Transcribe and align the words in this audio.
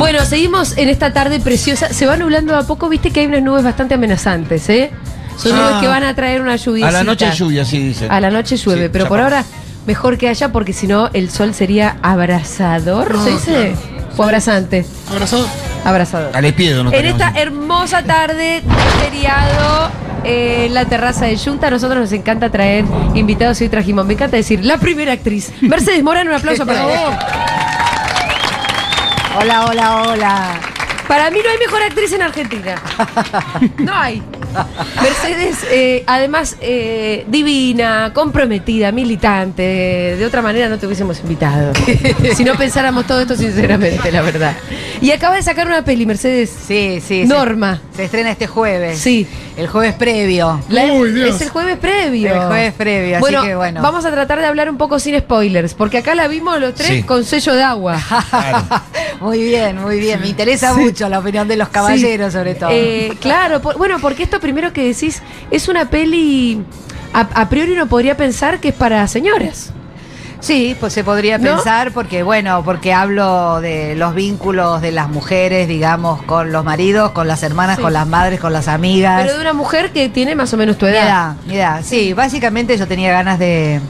Bueno, 0.00 0.24
seguimos 0.24 0.78
en 0.78 0.88
esta 0.88 1.12
tarde 1.12 1.40
preciosa. 1.40 1.92
Se 1.92 2.06
va 2.06 2.16
nublando 2.16 2.56
a 2.56 2.62
poco, 2.66 2.88
viste 2.88 3.10
que 3.10 3.20
hay 3.20 3.26
unas 3.26 3.42
nubes 3.42 3.62
bastante 3.62 3.94
amenazantes, 3.94 4.66
¿eh? 4.70 4.90
Son 5.36 5.52
Ah. 5.52 5.56
nubes 5.68 5.80
que 5.82 5.88
van 5.88 6.04
a 6.04 6.14
traer 6.14 6.40
una 6.40 6.56
lluvia. 6.56 6.88
A 6.88 6.90
la 6.90 7.04
noche 7.04 7.30
lluvia, 7.32 7.66
sí 7.66 7.78
dicen. 7.78 8.10
A 8.10 8.18
la 8.18 8.30
noche 8.30 8.56
llueve, 8.56 8.84
Sí, 8.84 8.88
pero 8.90 9.06
por 9.08 9.20
ahora 9.20 9.44
mejor 9.86 10.16
que 10.16 10.28
haya 10.30 10.50
porque 10.52 10.72
si 10.72 10.86
no 10.86 11.10
el 11.12 11.30
sol 11.30 11.52
sería 11.52 11.98
abrasador, 12.02 13.14
No, 13.14 13.22
¿se 13.24 13.30
dice? 13.32 13.72
O 14.16 14.22
abrazante. 14.24 14.86
Abrazado. 15.10 15.46
Abrazador. 15.84 16.34
Al 16.34 16.44
espiedo 16.46 16.82
no 16.82 16.92
En 16.92 17.04
esta 17.06 17.32
hermosa 17.36 18.02
tarde 18.02 18.62
de 18.62 19.04
feriado 19.04 19.90
eh, 20.24 20.64
en 20.66 20.74
la 20.74 20.86
terraza 20.86 21.26
de 21.26 21.38
Junta, 21.38 21.66
a 21.66 21.70
nosotros 21.70 22.00
nos 22.00 22.12
encanta 22.12 22.48
traer 22.50 22.86
invitados 23.14 23.60
y 23.60 23.64
hoy 23.64 23.70
trajimos, 23.70 24.06
me 24.06 24.14
encanta 24.14 24.36
decir, 24.38 24.64
la 24.64 24.78
primera 24.78 25.12
actriz. 25.12 25.50
Mercedes 25.60 26.02
Morán, 26.02 26.26
un 26.26 26.34
aplauso 26.34 26.64
para 26.64 26.84
vos. 26.84 26.94
Hola, 29.42 29.64
hola, 29.64 30.02
hola. 30.02 30.60
Para 31.08 31.30
mí 31.30 31.38
no 31.42 31.48
hay 31.48 31.56
mejor 31.56 31.82
actriz 31.82 32.12
en 32.12 32.20
Argentina. 32.20 32.74
No 33.78 33.94
hay. 33.94 34.22
Mercedes, 35.02 35.58
eh, 35.70 36.04
además, 36.06 36.56
eh, 36.60 37.24
divina, 37.26 38.12
comprometida, 38.12 38.92
militante. 38.92 39.62
De 39.62 40.26
otra 40.26 40.42
manera 40.42 40.68
no 40.68 40.78
te 40.78 40.84
hubiésemos 40.84 41.20
invitado. 41.20 41.72
si 42.36 42.44
no 42.44 42.54
pensáramos 42.56 43.06
todo 43.06 43.22
esto 43.22 43.34
sinceramente, 43.34 44.12
la 44.12 44.20
verdad. 44.20 44.54
Y 45.00 45.12
acaba 45.12 45.36
de 45.36 45.42
sacar 45.42 45.66
una 45.66 45.82
peli, 45.84 46.04
Mercedes. 46.04 46.54
Sí, 46.66 47.00
sí. 47.06 47.24
Norma. 47.24 47.80
Se, 47.92 47.96
se 47.98 48.04
estrena 48.04 48.30
este 48.32 48.46
jueves. 48.46 48.98
Sí. 48.98 49.26
El 49.56 49.66
jueves 49.68 49.94
previo. 49.94 50.60
La- 50.68 50.84
Uy, 50.92 51.12
Dios. 51.12 51.36
Es 51.36 51.40
el 51.42 51.48
jueves 51.50 51.78
previo. 51.78 52.34
El 52.34 52.46
jueves 52.48 52.74
previo, 52.74 53.16
así 53.16 53.20
bueno, 53.20 53.42
que 53.42 53.54
bueno. 53.56 53.82
Vamos 53.82 54.04
a 54.04 54.10
tratar 54.10 54.40
de 54.40 54.46
hablar 54.46 54.68
un 54.68 54.76
poco 54.76 54.98
sin 54.98 55.18
spoilers, 55.18 55.74
porque 55.74 55.98
acá 55.98 56.14
la 56.14 56.28
vimos 56.28 56.60
los 56.60 56.74
tres 56.74 56.88
Sí. 56.88 57.02
con 57.02 57.24
sello 57.24 57.54
de 57.54 57.62
agua. 57.62 57.98
Claro. 58.30 58.66
Muy 59.20 59.42
bien, 59.42 59.76
muy 59.82 60.00
bien. 60.00 60.18
Me 60.22 60.28
interesa 60.28 60.72
mucho 60.72 61.06
la 61.10 61.18
opinión 61.18 61.46
de 61.46 61.56
los 61.58 61.68
caballeros, 61.68 62.32
Sí. 62.32 62.38
sobre 62.38 62.54
todo. 62.54 62.70
Eh, 62.72 63.12
claro, 63.20 63.60
por- 63.60 63.76
bueno, 63.76 63.98
porque 64.00 64.22
esto 64.22 64.40
primero 64.40 64.72
que 64.72 64.82
decís 64.82 65.20
es 65.50 65.68
una 65.68 65.90
peli. 65.90 66.62
A, 67.12 67.20
a 67.42 67.48
priori 67.50 67.72
uno 67.72 67.86
podría 67.86 68.16
pensar 68.16 68.60
que 68.60 68.68
es 68.68 68.74
para 68.74 69.06
señoras. 69.08 69.72
Sí, 70.40 70.74
pues 70.80 70.92
se 70.92 71.04
podría 71.04 71.36
¿No? 71.38 71.44
pensar 71.56 71.92
porque, 71.92 72.22
bueno, 72.22 72.62
porque 72.64 72.92
hablo 72.94 73.60
de 73.60 73.94
los 73.94 74.14
vínculos 74.14 74.80
de 74.80 74.90
las 74.90 75.08
mujeres, 75.08 75.68
digamos, 75.68 76.22
con 76.22 76.50
los 76.50 76.64
maridos, 76.64 77.10
con 77.12 77.28
las 77.28 77.42
hermanas, 77.42 77.76
Sí. 77.76 77.82
con 77.82 77.92
las 77.92 78.06
madres, 78.06 78.40
con 78.40 78.52
las 78.52 78.66
amigas. 78.66 79.22
Pero 79.22 79.34
de 79.36 79.40
una 79.42 79.52
mujer 79.52 79.90
que 79.92 80.08
tiene 80.08 80.34
más 80.34 80.52
o 80.54 80.56
menos 80.56 80.78
tu 80.78 80.86
Mi 80.86 80.92
edad. 80.92 81.06
edad, 81.06 81.34
mi 81.46 81.54
edad. 81.56 81.80
Sí, 81.84 82.14
básicamente 82.14 82.76
yo 82.78 82.88
tenía 82.88 83.12
ganas 83.12 83.38
de, 83.38 83.80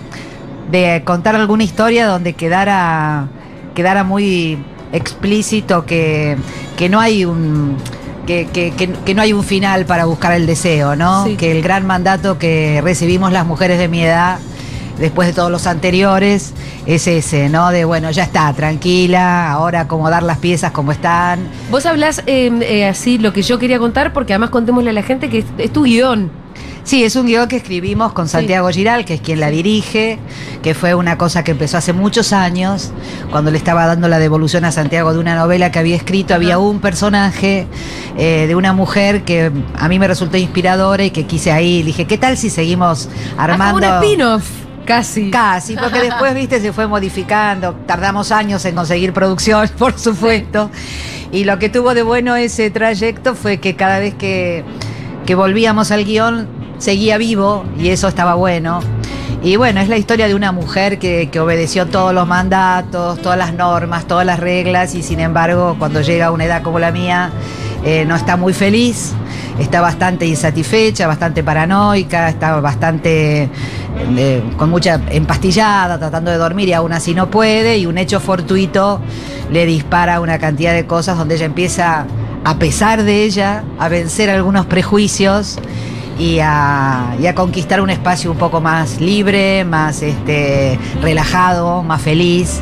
de 0.71 1.03
contar 1.05 1.37
alguna 1.37 1.63
historia 1.63 2.07
donde 2.07 2.33
quedara, 2.33 3.29
quedara 3.75 4.03
muy 4.03 4.59
explícito 4.93 5.87
que, 5.87 6.37
que 6.77 6.89
no 6.89 7.01
hay 7.01 7.25
un. 7.25 7.77
Que, 8.27 8.47
que- 8.53 8.71
que- 8.73 8.89
que 8.93 9.15
no 9.15 9.23
hay 9.23 9.33
un 9.33 9.43
final 9.43 9.87
para 9.87 10.05
buscar 10.05 10.33
el 10.33 10.47
deseo, 10.47 10.95
¿no? 10.95 11.25
Sí. 11.25 11.37
Que 11.37 11.51
el 11.51 11.63
gran 11.63 11.85
mandato 11.87 12.39
que 12.39 12.81
recibimos 12.85 13.33
las 13.33 13.45
mujeres 13.45 13.77
de 13.79 13.89
mi 13.89 14.03
edad, 14.05 14.39
después 15.01 15.27
de 15.29 15.35
todos 15.35 15.51
los 15.51 15.67
anteriores, 15.67 16.53
es 16.87 17.07
ese, 17.07 17.49
¿no? 17.49 17.71
De 17.71 17.85
bueno, 17.85 18.11
ya 18.11 18.23
está, 18.25 18.53
tranquila, 18.53 19.51
ahora 19.51 19.81
acomodar 19.83 20.23
las 20.23 20.39
piezas 20.39 20.73
como 20.73 20.93
están. 20.93 21.41
Vos 21.71 21.87
hablás 21.87 22.23
eh, 22.27 22.51
eh, 22.63 22.87
así 22.87 23.19
lo 23.19 23.33
que 23.33 23.43
yo 23.43 23.59
quería 23.59 23.79
contar, 23.79 24.13
porque 24.13 24.33
además 24.35 24.51
contémosle 24.51 24.91
a 24.91 24.93
la 24.93 25.03
gente 25.03 25.29
que 25.29 25.39
es, 25.39 25.45
es 25.59 25.73
tu 25.73 25.83
guion. 25.85 26.31
Sí, 26.83 27.05
es 27.05 27.15
un 27.15 27.27
guion 27.27 27.47
que 27.47 27.57
escribimos 27.57 28.13
con 28.15 28.27
Santiago 28.27 28.69
Giral, 28.71 29.05
que 29.05 29.15
es 29.15 29.21
quien 29.21 29.39
la 29.39 29.51
dirige, 29.51 30.19
que 30.63 30.75
fue 30.75 30.95
una 30.95 31.19
cosa 31.19 31.45
que 31.45 31.51
empezó 31.51 31.77
hace 31.77 31.93
muchos 31.93 32.33
años, 32.33 32.91
cuando 33.31 33.51
le 33.51 33.59
estaba 33.59 33.87
dando 33.87 34.09
la 34.09 34.19
devolución 34.19 34.65
a 34.65 34.73
Santiago 34.73 35.13
de 35.13 35.19
una 35.19 35.37
novela 35.37 35.71
que 35.71 35.79
había 35.79 35.95
escrito, 35.95 36.35
había 36.35 36.59
un 36.59 36.81
personaje 36.81 37.67
eh, 38.17 38.47
de 38.49 38.55
una 38.57 38.73
mujer 38.73 39.23
que 39.25 39.53
a 39.79 39.89
mí 39.89 39.99
me 39.99 40.09
resultó 40.09 40.39
inspiradora 40.39 41.05
y 41.05 41.11
que 41.11 41.27
quise 41.27 41.53
ahí, 41.53 41.83
dije, 41.83 42.07
¿qué 42.07 42.17
tal 42.17 42.39
si 42.39 42.49
seguimos 42.49 43.09
Ah, 43.37 43.45
armando... 43.45 43.81
como 43.81 43.99
un 43.99 44.03
spin-off, 44.05 44.45
casi. 44.85 45.31
Casi, 45.31 45.77
porque 45.77 46.01
después, 46.03 46.35
viste, 46.35 46.61
se 46.61 46.73
fue 46.73 46.87
modificando. 46.87 47.75
Tardamos 47.87 48.33
años 48.33 48.65
en 48.65 48.75
conseguir 48.75 49.13
producción, 49.13 49.69
por 49.79 49.99
supuesto. 49.99 50.71
Y 51.33 51.45
lo 51.45 51.59
que 51.59 51.69
tuvo 51.69 51.95
de 51.95 52.03
bueno 52.03 52.37
ese 52.37 52.71
trayecto 52.71 53.35
fue 53.35 53.59
que 53.59 53.77
cada 53.77 53.99
vez 53.99 54.15
que, 54.15 54.65
que 55.27 55.35
volvíamos 55.35 55.91
al 55.91 56.05
guion, 56.05 56.49
seguía 56.79 57.19
vivo 57.19 57.65
y 57.79 57.91
eso 57.91 58.09
estaba 58.09 58.35
bueno. 58.35 58.81
Y 59.43 59.57
bueno, 59.57 59.81
es 59.81 59.89
la 59.89 59.97
historia 59.97 60.29
de 60.29 60.35
una 60.35 60.53
mujer 60.53 60.99
que, 60.99 61.31
que 61.31 61.41
obedeció 61.41 61.87
todos 61.87 62.13
los 62.13 62.27
mandatos, 62.27 63.23
todas 63.23 63.39
las 63.39 63.55
normas, 63.55 64.07
todas 64.07 64.27
las 64.27 64.39
reglas 64.39 64.95
y 64.95 65.03
sin 65.03 65.19
embargo 65.19 65.77
cuando 65.79 66.03
llega 66.03 66.27
a 66.27 66.31
una 66.31 66.45
edad 66.45 66.63
como 66.63 66.79
la 66.79 66.91
mía 66.91 67.31
eh, 67.83 68.05
no 68.05 68.15
está 68.15 68.37
muy 68.37 68.53
feliz, 68.53 69.13
está 69.59 69.81
bastante 69.81 70.27
insatisfecha, 70.27 71.07
bastante 71.07 71.43
paranoica, 71.43 72.29
está 72.29 72.61
bastante 72.61 73.49
con 74.57 74.71
mucha 74.71 75.01
empastillada, 75.11 75.99
tratando 75.99 76.31
de 76.31 76.37
dormir 76.37 76.69
y 76.69 76.73
aún 76.73 76.93
así 76.93 77.15
no 77.15 77.31
puede 77.31 77.79
y 77.79 77.87
un 77.87 77.99
hecho 77.99 78.21
fortuito 78.21 79.01
le 79.51 79.67
dispara 79.67 80.21
una 80.21 80.39
cantidad 80.39 80.73
de 80.73 80.87
cosas 80.87 81.19
donde 81.19 81.35
ella 81.37 81.47
empieza, 81.47 82.07
a 82.45 82.59
pesar 82.59 83.03
de 83.03 83.25
ella, 83.25 83.65
a 83.79 83.89
vencer 83.89 84.31
algunos 84.31 84.67
prejuicios 84.67 85.59
y 86.19 86.39
a, 86.41 87.17
y 87.21 87.27
a 87.27 87.35
conquistar 87.35 87.81
un 87.81 87.91
espacio 87.91 88.31
un 88.31 88.37
poco 88.37 88.61
más 88.61 89.01
libre, 89.01 89.65
más 89.65 90.03
este, 90.03 90.79
relajado, 91.03 91.83
más 91.83 92.03
feliz. 92.03 92.61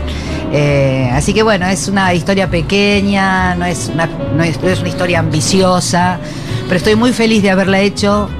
Eh, 0.53 1.10
así 1.12 1.34
que 1.34 1.43
bueno, 1.43 1.66
es 1.66 1.88
una 1.88 2.15
historia 2.15 2.48
pequeña, 2.48 3.54
no 3.54 3.66
es 3.66 3.91
una, 3.93 4.06
no 4.06 4.43
es, 4.43 4.62
no 4.62 4.69
es 4.69 4.81
una 4.81 4.88
historia 4.88 5.19
ambiciosa, 5.19 6.19
pero 6.65 6.77
estoy 6.77 6.94
muy 6.94 7.12
feliz 7.12 7.43
de 7.43 7.50
haberla 7.50 7.81
hecho. 7.81 8.31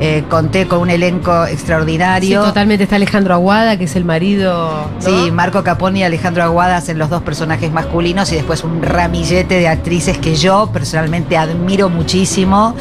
Eh, 0.00 0.24
conté 0.28 0.66
con 0.66 0.80
un 0.80 0.90
elenco 0.90 1.46
Sí, 1.46 1.52
extraordinario. 1.52 2.42
totalmente 2.42 2.82
está 2.84 2.96
Alejandro 2.96 3.34
Aguada, 3.34 3.76
que 3.78 3.84
es 3.84 3.94
el 3.96 4.04
marido. 4.04 4.88
¿no? 4.94 5.00
Sí, 5.00 5.30
Marco 5.30 5.62
Caponi 5.62 6.00
y 6.00 6.02
Alejandro 6.02 6.42
Aguada 6.42 6.76
hacen 6.76 6.98
los 6.98 7.10
dos 7.10 7.22
personajes 7.22 7.70
masculinos 7.72 8.30
y 8.32 8.34
después 8.36 8.64
un 8.64 8.82
ramillete 8.82 9.54
de 9.58 9.68
actrices 9.68 10.18
que 10.18 10.34
yo 10.34 10.68
personalmente 10.72 11.36
admiro 11.36 11.88
muchísimo 11.90 12.74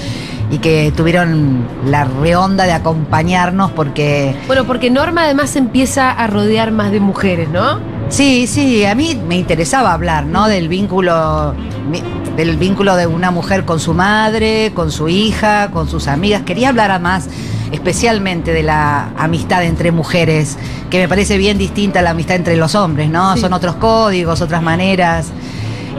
y 0.51 0.57
que 0.57 0.91
tuvieron 0.95 1.65
la 1.85 2.03
reonda 2.05 2.65
de 2.65 2.73
acompañarnos 2.73 3.71
porque 3.71 4.35
Bueno, 4.47 4.65
porque 4.65 4.89
Norma 4.89 5.23
además 5.23 5.55
empieza 5.55 6.11
a 6.11 6.27
rodear 6.27 6.71
más 6.71 6.91
de 6.91 6.99
mujeres, 6.99 7.47
¿no? 7.49 7.79
Sí, 8.09 8.47
sí, 8.47 8.85
a 8.85 8.95
mí 8.95 9.19
me 9.27 9.37
interesaba 9.37 9.93
hablar, 9.93 10.25
¿no? 10.25 10.47
Del 10.47 10.67
vínculo 10.67 11.55
mi- 11.89 12.03
del 12.35 12.57
vínculo 12.57 12.95
de 12.95 13.05
una 13.05 13.29
mujer 13.31 13.63
con 13.65 13.79
su 13.79 13.93
madre, 13.93 14.71
con 14.73 14.91
su 14.91 15.07
hija, 15.07 15.69
con 15.71 15.87
sus 15.87 16.07
amigas. 16.07 16.41
Quería 16.43 16.69
hablar 16.69 16.89
a 16.91 16.97
más 16.99 17.27
especialmente 17.71 18.53
de 18.53 18.63
la 18.63 19.09
amistad 19.17 19.63
entre 19.63 19.91
mujeres, 19.91 20.57
que 20.89 20.99
me 20.99 21.07
parece 21.07 21.37
bien 21.37 21.57
distinta 21.57 21.99
a 21.99 22.01
la 22.01 22.11
amistad 22.11 22.35
entre 22.35 22.55
los 22.55 22.73
hombres, 22.75 23.09
¿no? 23.09 23.35
Sí. 23.35 23.41
Son 23.41 23.53
otros 23.53 23.75
códigos, 23.75 24.41
otras 24.41 24.61
maneras. 24.63 25.27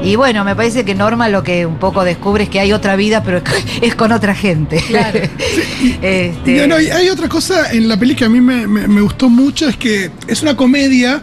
Y 0.03 0.17
bueno, 0.17 0.45
me 0.45 0.55
parece 0.57 0.85
que 0.85 0.95
Norma 0.95 1.29
lo 1.29 1.43
que 1.43 1.67
un 1.67 1.77
poco 1.79 2.05
descubre 2.05 2.45
es 2.45 2.51
que 2.51 2.61
hay 2.61 2.73
otra 2.73 2.95
vida, 2.97 3.23
pero 3.25 3.41
es 3.81 3.95
con 3.95 4.11
otra 4.13 4.35
gente. 4.35 4.79
Claro. 4.87 5.21
Este, 6.01 6.57
bueno, 6.59 6.81
y 6.81 6.89
hay 6.91 7.11
otra 7.11 7.29
cosa 7.29 7.71
en 7.71 7.89
la 7.89 7.97
peli 7.99 8.15
que 8.15 8.25
a 8.25 8.29
mí 8.29 8.41
me, 8.41 8.67
me- 8.67 8.89
me 8.89 9.01
gustó 9.03 9.29
mucho, 9.29 9.69
es 9.69 9.77
que 9.77 10.11
es 10.27 10.41
una 10.43 10.57
comedia, 10.57 11.23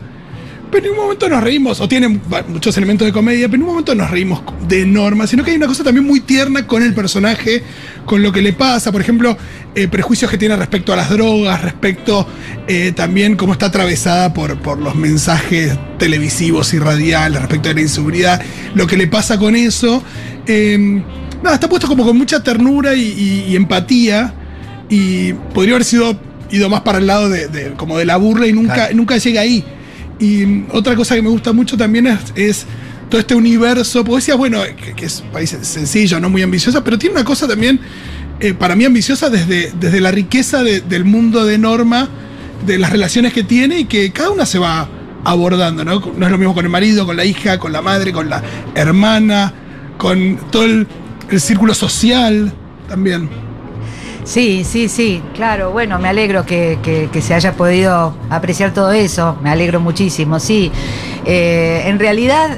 pero 0.71 0.85
en 0.85 0.91
un 0.93 0.97
momento 0.97 1.27
nos 1.29 1.43
reímos, 1.43 1.81
o 1.81 1.87
tiene 1.87 2.07
muchos 2.47 2.75
elementos 2.77 3.05
de 3.05 3.11
comedia, 3.11 3.47
pero 3.47 3.55
en 3.57 3.63
un 3.63 3.69
momento 3.69 3.93
nos 3.93 4.09
reímos 4.09 4.41
de 4.67 4.85
Norma, 4.85 5.27
sino 5.27 5.43
que 5.43 5.51
hay 5.51 5.57
una 5.57 5.67
cosa 5.67 5.83
también 5.83 6.05
muy 6.05 6.21
tierna 6.21 6.65
con 6.65 6.81
el 6.81 6.93
personaje, 6.93 7.61
con 8.05 8.21
lo 8.23 8.31
que 8.31 8.41
le 8.41 8.53
pasa, 8.53 8.91
por 8.91 9.01
ejemplo, 9.01 9.37
eh, 9.75 9.87
prejuicios 9.87 10.31
que 10.31 10.37
tiene 10.37 10.55
respecto 10.55 10.93
a 10.93 10.95
las 10.95 11.09
drogas, 11.09 11.61
respecto 11.61 12.25
eh, 12.67 12.93
también 12.95 13.35
cómo 13.35 13.53
está 13.53 13.67
atravesada 13.67 14.33
por, 14.33 14.57
por 14.59 14.79
los 14.79 14.95
mensajes 14.95 15.77
televisivos 15.99 16.73
y 16.73 16.79
radiales, 16.79 17.39
respecto 17.41 17.69
a 17.69 17.73
la 17.73 17.81
inseguridad, 17.81 18.41
lo 18.73 18.87
que 18.87 18.97
le 18.97 19.07
pasa 19.07 19.37
con 19.37 19.55
eso. 19.55 20.01
Eh, 20.47 21.01
nada, 21.43 21.55
está 21.55 21.67
puesto 21.69 21.87
como 21.87 22.05
con 22.05 22.17
mucha 22.17 22.41
ternura 22.43 22.95
y, 22.95 23.01
y- 23.01 23.45
y 23.51 23.55
empatía 23.55 24.33
y 24.89 25.33
podría 25.53 25.75
haber 25.75 25.85
sido 25.85 26.19
ido 26.49 26.69
más 26.69 26.81
para 26.81 26.97
el 26.97 27.07
lado 27.07 27.29
de, 27.29 27.47
de- 27.47 27.71
como 27.73 27.97
de 27.97 28.05
la 28.05 28.17
burla 28.17 28.47
y 28.47 28.53
nunca, 28.53 28.73
Claro. 28.73 28.95
nunca 28.95 29.17
llega 29.17 29.41
ahí. 29.41 29.63
Y 30.21 30.65
otra 30.71 30.95
cosa 30.95 31.15
que 31.15 31.21
me 31.21 31.29
gusta 31.29 31.51
mucho 31.51 31.75
también 31.75 32.05
es, 32.07 32.19
es 32.35 32.65
todo 33.09 33.19
este 33.19 33.35
universo, 33.35 34.03
decías, 34.03 34.37
bueno, 34.37 34.59
que, 34.95 35.05
es 35.05 35.21
un 35.25 35.31
país 35.31 35.49
sencillo, 35.63 36.19
no 36.19 36.29
muy 36.29 36.43
ambiciosa, 36.43 36.83
pero 36.83 36.97
tiene 36.97 37.15
una 37.15 37.25
cosa 37.25 37.47
también, 37.47 37.79
eh, 38.39 38.53
para 38.53 38.75
mí 38.75 38.85
ambiciosa 38.85 39.29
desde, 39.29 39.73
desde 39.79 39.99
la 39.99 40.11
riqueza 40.11 40.63
de- 40.63 40.79
del 40.81 41.03
mundo 41.05 41.43
de 41.43 41.57
Norma, 41.57 42.07
de 42.65 42.77
las 42.77 42.91
relaciones 42.91 43.33
que 43.33 43.43
tiene 43.43 43.79
y 43.79 43.85
que 43.85 44.11
cada 44.11 44.29
una 44.29 44.45
se 44.45 44.59
va 44.59 44.87
abordando, 45.23 45.83
¿no? 45.83 45.99
No 46.15 46.25
es 46.25 46.31
lo 46.31 46.37
mismo 46.37 46.53
con 46.53 46.65
el 46.65 46.71
marido, 46.71 47.05
con 47.05 47.17
la 47.17 47.25
hija, 47.25 47.57
con 47.57 47.73
la 47.73 47.81
madre, 47.81 48.11
con 48.13 48.29
la 48.29 48.41
hermana, 48.75 49.53
con 49.97 50.37
todo 50.51 50.65
el, 50.65 50.87
el 51.31 51.41
círculo 51.41 51.73
social 51.73 52.53
también. 52.87 53.27
Sí, 54.23 54.63
sí, 54.63 54.87
sí, 54.87 55.21
claro. 55.33 55.71
Bueno, 55.71 55.97
me 55.99 56.07
alegro 56.07 56.45
que, 56.45 56.77
que- 56.83 57.09
que 57.11 57.21
se 57.21 57.33
haya 57.33 57.53
podido 57.53 58.15
apreciar 58.29 58.71
todo 58.71 58.91
eso. 58.91 59.37
Me 59.41 59.49
alegro 59.49 59.79
muchísimo, 59.79 60.39
sí. 60.39 60.71
Eh, 61.25 61.83
en 61.85 61.99
realidad, 61.99 62.57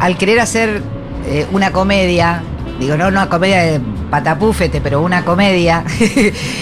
al 0.00 0.16
querer 0.16 0.40
hacer 0.40 0.80
eh, 1.26 1.46
una 1.52 1.70
comedia, 1.72 2.42
digo, 2.78 2.96
no 2.96 3.08
una 3.08 3.28
comedia 3.28 3.62
de 3.62 3.80
patapúfete, 4.10 4.80
pero 4.80 5.00
una 5.02 5.24
comedia. 5.24 5.82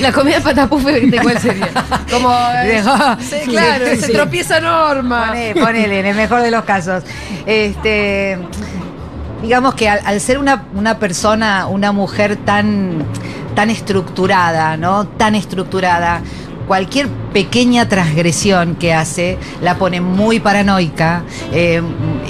La 0.01 0.11
comida 0.13 0.41
patapufe, 0.41 1.01
¿de 1.07 1.19
cuál 1.21 1.39
sería? 1.39 1.69
Como. 2.11 2.31
eh, 2.65 2.83
sí, 3.21 3.37
claro, 3.47 3.87
se 3.87 3.97
Sí. 4.07 4.13
tropieza 4.13 4.59
Norma. 4.61 5.29
Pone- 5.29 5.55
ponele, 5.55 6.01
en 6.01 6.07
el 6.07 6.17
mejor 6.17 6.41
de 6.43 6.51
los 6.51 6.65
casos. 6.65 7.05
Este, 7.47 8.39
digamos 9.43 9.75
que 9.75 9.89
al, 9.89 10.01
al 10.05 10.21
ser 10.21 10.39
una, 10.39 10.65
una 10.75 10.99
persona, 10.99 11.67
una 11.67 11.93
mujer 11.93 12.37
tan, 12.37 13.05
tan 13.61 13.69
estructurada, 13.69 14.79
¿no? 14.79 15.07
Tan 15.07 15.35
estructurada, 15.35 16.23
cualquier 16.67 17.09
pequeña 17.35 17.87
transgresión 17.91 18.75
que 18.77 18.95
hace 18.95 19.37
la 19.61 19.77
pone 19.77 20.01
muy 20.01 20.41
paranoica 20.41 21.25
eh, 21.53 21.83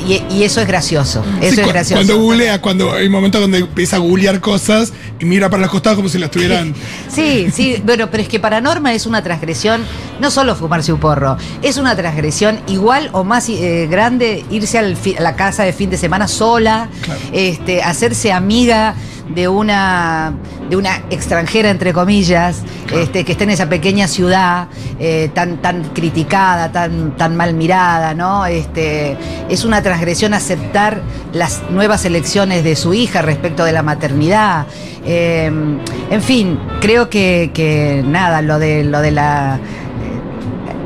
y, 0.09 0.35
y 0.35 0.43
eso 0.43 0.61
es 0.61 0.67
gracioso. 0.67 1.23
Eso 1.41 1.55
Sí, 1.55 1.61
es 1.61 1.69
gracioso. 1.69 2.03
Cuando 2.03 2.21
googlea, 2.21 2.61
cuando 2.61 2.93
hay 2.93 3.09
momentos 3.09 3.41
donde 3.41 3.59
empieza 3.59 3.95
a 3.95 3.99
googlear 4.01 4.41
cosas 4.41 4.93
y 5.21 5.25
mira 5.25 5.49
para 5.49 5.61
los 5.61 5.71
costados 5.71 5.99
como 5.99 6.09
si 6.09 6.19
la 6.19 6.27
estuvieran. 6.27 6.75
Sí, 7.09 7.47
sí, 7.53 7.81
bueno, 7.87 8.11
pero 8.11 8.25
es 8.25 8.29
que 8.29 8.41
para 8.41 8.61
Norma 8.61 8.93
es 8.93 9.07
una 9.07 9.23
transgresión, 9.23 9.83
no 10.21 10.31
solo 10.31 10.55
fumarse 10.55 10.93
un 10.93 11.01
porro, 11.01 11.37
es 11.63 11.77
una 11.79 11.97
transgresión 11.97 12.61
igual 12.67 13.09
o 13.13 13.25
más 13.25 13.49
eh, 13.49 13.87
grande 13.91 14.45
irse 14.51 14.79
al 14.79 14.97
a 15.19 15.23
la 15.23 15.35
casa 15.37 15.63
de 15.65 15.73
fin 15.73 15.91
de 15.91 15.97
semana 15.97 16.29
sola, 16.29 16.89
Claro. 17.03 17.21
este, 17.33 17.83
hacerse 17.83 18.33
amiga 18.33 18.95
de 19.35 19.47
una 19.49 20.33
de 20.69 20.77
una 20.77 21.03
extranjera 21.11 21.71
entre 21.71 21.93
comillas 21.93 22.63
este, 22.93 23.25
que 23.25 23.33
está 23.33 23.45
en 23.45 23.51
esa 23.51 23.69
pequeña 23.69 24.09
ciudad 24.09 24.67
eh, 24.99 25.31
tan 25.33 25.59
tan 25.63 25.85
criticada 25.95 26.73
tan 26.73 27.17
tan 27.17 27.37
mal 27.37 27.55
mirada 27.55 28.13
no 28.13 28.45
este 28.47 29.17
es 29.49 29.65
una 29.65 29.83
transgresión 29.83 30.35
aceptar 30.35 31.01
las 31.33 31.63
nuevas 31.71 32.05
elecciones 32.05 32.65
de 32.65 32.75
su 32.75 32.93
hija 32.93 33.23
respecto 33.23 33.65
de 33.65 33.71
la 33.73 33.83
maternidad. 33.85 34.67
Eh, 35.07 35.47
en 36.11 36.23
fin 36.23 36.59
creo 36.81 37.09
que, 37.09 37.53
que 37.55 38.03
nada 38.05 38.43
lo 38.43 38.59
de 38.59 38.83
lo 38.85 39.01
de 39.01 39.13
la 39.13 39.59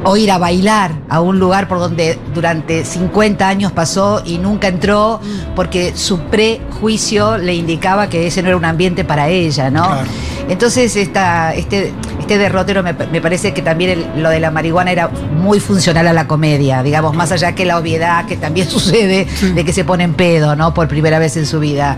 o 0.05 0.17
ir 0.17 0.31
a 0.31 0.39
bailar 0.39 0.93
a 1.09 1.21
un 1.21 1.39
lugar 1.39 1.67
por 1.67 1.79
donde 1.79 2.19
durante 2.35 2.85
50 2.85 3.49
años 3.49 3.73
pasó 3.73 4.23
y 4.25 4.39
nunca 4.39 4.69
entró 4.69 5.21
porque 5.57 5.93
su 5.97 6.19
prejuicio 6.21 7.39
le 7.39 7.55
indicaba 7.55 8.09
que 8.09 8.27
ese 8.27 8.43
no 8.43 8.49
era 8.49 8.57
un 8.57 8.65
ambiente 8.65 9.05
para 9.05 9.29
ella, 9.29 9.71
¿no? 9.71 9.87
Claro. 9.87 10.09
Entonces 10.49 10.95
esta, 10.97 11.55
este, 11.55 11.93
este 12.21 12.37
derrotero 12.37 12.83
me, 12.83 12.93
me 12.93 13.21
parece 13.23 13.55
que 13.55 13.63
también 13.63 13.91
el- 13.91 14.23
lo 14.23 14.29
de 14.29 14.41
la 14.41 14.51
marihuana 14.51 14.93
era 14.93 15.09
muy 15.09 15.59
funcional 15.59 16.07
a 16.07 16.13
la 16.13 16.27
comedia, 16.27 16.83
digamos, 16.83 17.15
más 17.15 17.33
allá 17.33 17.55
que 17.55 17.65
la 17.65 17.79
obviedad 17.79 18.27
que 18.27 18.37
también 18.37 18.69
sucede 18.71 19.27
de 19.55 19.65
que 19.65 19.73
se 19.73 19.85
pone 19.85 20.05
en 20.05 20.13
pedo, 20.15 20.55
¿no? 20.55 20.75
Por 20.75 20.87
primera 20.87 21.19
vez 21.19 21.37
en 21.39 21.47
su 21.47 21.61
vida. 21.61 21.97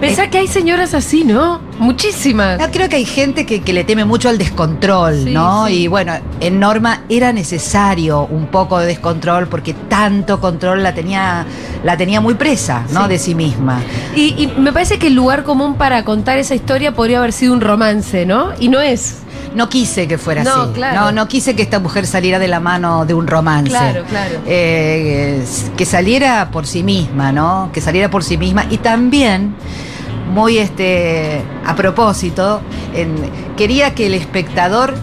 Pensá 0.00 0.28
que 0.28 0.38
hay 0.38 0.46
señoras 0.46 0.92
así, 0.94 1.24
¿no? 1.24 1.60
Muchísimas. 1.78 2.58
No, 2.58 2.70
creo 2.70 2.88
que 2.88 2.96
hay 2.96 3.04
gente 3.04 3.46
que, 3.46 3.62
que 3.62 3.72
le 3.72 3.82
teme 3.84 4.04
mucho 4.04 4.28
al 4.28 4.36
descontrol, 4.38 5.24
Sí, 5.24 5.32
¿no? 5.32 5.66
sí. 5.66 5.82
Y 5.82 5.86
bueno, 5.88 6.12
en 6.40 6.60
Norma 6.60 7.02
era 7.08 7.32
necesario 7.32 8.26
un 8.30 8.46
poco 8.46 8.78
de 8.78 8.86
descontrol 8.86 9.46
porque 9.48 9.72
tanto 9.74 10.40
control 10.40 10.82
la 10.82 10.94
tenía, 10.94 11.46
la 11.82 11.96
tenía 11.96 12.20
muy 12.20 12.34
presa, 12.34 12.84
¿no? 12.92 13.04
Sí. 13.04 13.08
De 13.08 13.18
sí 13.18 13.34
misma. 13.34 13.80
Y, 14.14 14.34
y 14.36 14.52
me 14.58 14.72
parece 14.72 14.98
que 14.98 15.06
el 15.06 15.14
lugar 15.14 15.44
común 15.44 15.74
para 15.76 16.04
contar 16.04 16.38
esa 16.38 16.54
historia 16.54 16.92
podría 16.92 17.18
haber 17.18 17.32
sido 17.32 17.52
un 17.54 17.60
romance, 17.60 18.26
¿no? 18.26 18.50
Y 18.60 18.68
no 18.68 18.80
es. 18.80 19.16
No 19.56 19.68
quise 19.70 20.06
que 20.06 20.18
fuera 20.18 20.44
No, 20.44 20.62
así. 20.62 20.72
claro. 20.74 21.00
No, 21.00 21.12
no 21.12 21.28
quise 21.28 21.56
que 21.56 21.62
esta 21.62 21.78
mujer 21.80 22.06
saliera 22.06 22.38
de 22.38 22.46
la 22.46 22.60
mano 22.60 23.06
de 23.06 23.14
un 23.14 23.26
romance. 23.26 23.70
Claro, 23.70 24.04
claro. 24.04 24.34
Eh, 24.46 25.42
que 25.76 25.84
saliera 25.86 26.50
por 26.52 26.66
sí 26.66 26.82
misma, 26.82 27.32
¿no? 27.32 27.70
Que 27.72 27.80
saliera 27.80 28.10
por 28.10 28.22
sí 28.22 28.36
misma. 28.36 28.66
Y 28.70 28.76
también, 28.78 29.54
muy 30.32 30.58
este, 30.58 31.42
a 31.64 31.74
propósito, 31.74 32.60
en- 32.94 33.30
quería 33.56 33.94
que 33.94 34.06
el 34.06 34.14
espectador 34.14 34.94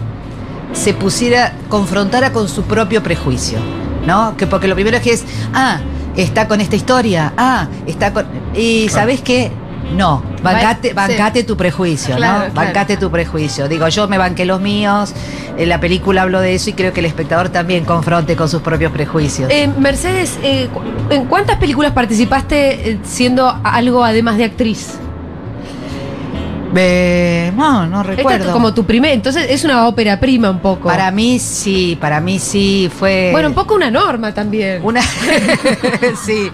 se 0.72 0.94
pusiera, 0.94 1.54
confrontara 1.68 2.32
con 2.32 2.48
su 2.48 2.62
propio 2.62 3.02
prejuicio, 3.02 3.58
¿no? 4.06 4.36
Que 4.36 4.46
porque 4.46 4.68
lo 4.68 4.74
primero 4.76 4.96
es 4.98 5.02
que 5.02 5.12
es, 5.14 5.24
ah, 5.52 5.78
está 6.16 6.46
con 6.46 6.60
esta 6.60 6.76
historia, 6.76 7.32
ah, 7.36 7.66
está 7.86 8.12
con. 8.12 8.24
Y 8.54 8.88
¿sabés 8.88 9.20
qué? 9.20 9.50
No, 9.92 10.22
bancate, 10.42 10.88
sí. 10.88 10.94
bancate 10.94 11.44
tu 11.44 11.56
prejuicio, 11.56 12.16
Claro, 12.16 12.46
¿no? 12.46 12.52
claro. 12.52 12.66
Bancate 12.66 12.96
tu 12.96 13.10
prejuicio. 13.10 13.68
Digo, 13.68 13.86
yo 13.88 14.08
me 14.08 14.18
banqué 14.18 14.44
los 14.44 14.60
míos, 14.60 15.14
en 15.56 15.68
la 15.68 15.78
película 15.80 16.22
hablo 16.22 16.40
de 16.40 16.54
eso 16.54 16.70
y 16.70 16.72
creo 16.72 16.92
que 16.92 17.00
el 17.00 17.06
espectador 17.06 17.48
también 17.50 17.84
confronte 17.84 18.34
con 18.36 18.48
sus 18.48 18.60
propios 18.62 18.90
prejuicios. 18.92 19.50
Eh, 19.50 19.68
Mercedes, 19.78 20.38
eh, 20.42 20.68
¿en 21.10 21.26
cuántas 21.26 21.58
películas 21.58 21.92
participaste 21.92 22.90
eh, 22.90 22.98
siendo 23.04 23.56
algo 23.62 24.04
además 24.04 24.36
de 24.36 24.44
actriz? 24.44 24.98
Eh, 26.76 27.52
no, 27.54 27.86
no 27.86 28.00
Esta 28.00 28.12
es 28.12 28.16
recuerdo. 28.18 28.52
como 28.52 28.74
tu 28.74 28.84
primer, 28.84 29.12
entonces 29.12 29.46
es 29.48 29.64
una 29.64 29.86
ópera 29.86 30.18
prima 30.18 30.50
un 30.50 30.58
poco. 30.60 30.88
Para 30.88 31.10
mí 31.10 31.38
sí, 31.38 31.96
para 32.00 32.20
mí 32.20 32.38
sí 32.38 32.90
fue. 32.98 33.30
Bueno, 33.32 33.48
un 33.48 33.54
poco 33.54 33.74
una 33.74 33.90
norma 33.90 34.32
también. 34.34 34.80
Una. 34.84 35.02
sí. 36.24 36.50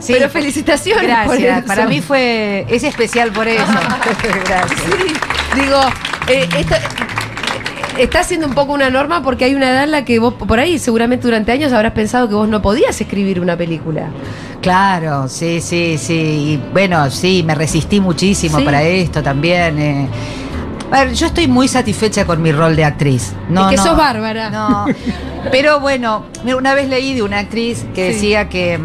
sí. 0.00 0.12
Pero 0.12 0.28
felicitaciones 0.28 1.04
Gracias. 1.04 1.64
Para 1.64 1.86
mí 1.86 2.00
fue. 2.00 2.66
Es 2.68 2.82
especial 2.84 3.30
por 3.32 3.46
eso. 3.48 3.64
Gracias. 4.46 4.80
Sí, 4.80 5.60
digo, 5.60 5.80
eh, 6.28 6.48
esto- 6.58 6.76
está 7.98 8.22
siendo 8.24 8.46
un 8.46 8.54
poco 8.54 8.72
una 8.72 8.90
norma 8.90 9.22
porque 9.22 9.44
hay 9.44 9.54
una 9.54 9.70
edad 9.70 9.84
en 9.84 9.90
la 9.90 10.04
que 10.04 10.18
vos, 10.18 10.34
por 10.34 10.58
ahí, 10.58 10.78
seguramente 10.78 11.26
durante 11.26 11.52
años 11.52 11.72
habrás 11.72 11.92
pensado 11.92 12.28
que 12.28 12.34
vos 12.34 12.48
no 12.48 12.62
podías 12.62 13.00
escribir 13.00 13.40
una 13.40 13.56
película. 13.56 14.08
Claro, 14.60 15.28
sí, 15.28 15.60
sí, 15.60 15.96
sí. 15.98 16.14
Y 16.14 16.60
bueno, 16.72 17.10
sí, 17.10 17.42
me 17.44 17.54
resistí 17.54 18.00
muchísimo 18.00 18.58
Sí. 18.58 18.64
para 18.64 18.82
esto 18.82 19.22
también. 19.22 19.78
eh. 19.78 20.08
A 20.92 21.04
ver, 21.04 21.14
yo 21.14 21.26
estoy 21.28 21.46
muy 21.46 21.68
satisfecha 21.68 22.24
con 22.24 22.42
mi 22.42 22.50
rol 22.52 22.74
de 22.74 22.84
actriz. 22.84 23.32
No, 23.48 23.64
Es 23.64 23.70
que 23.70 23.76
no, 23.76 23.84
sos 23.84 23.96
bárbara. 23.96 24.50
No. 24.50 24.86
Pero 25.50 25.78
bueno, 25.80 26.24
una 26.44 26.74
vez 26.74 26.88
leí 26.88 27.14
de 27.14 27.22
una 27.22 27.38
actriz 27.38 27.84
que 27.94 28.08
Sí. 28.08 28.14
decía 28.14 28.48
que 28.48 28.78